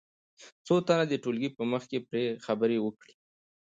څو 0.65 0.75
تنه 0.87 1.05
دې 1.09 1.17
د 1.19 1.21
ټولګي 1.23 1.49
په 1.57 1.63
مخ 1.71 1.83
کې 1.91 1.99
پرې 2.07 2.23
خبرې 2.45 2.77
وکړي. 2.81 3.13